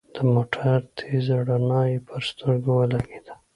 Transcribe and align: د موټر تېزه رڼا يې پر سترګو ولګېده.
د 0.13 0.15
موټر 0.33 0.79
تېزه 0.97 1.37
رڼا 1.47 1.81
يې 1.91 1.97
پر 2.07 2.21
سترګو 2.29 2.71
ولګېده. 2.77 3.33